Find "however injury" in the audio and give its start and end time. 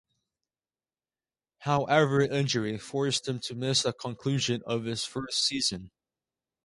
1.59-2.79